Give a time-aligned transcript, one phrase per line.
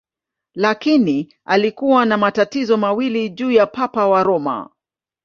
[0.55, 4.69] Lakini alikuwa na matatizo mawili juu ya Papa wa Roma.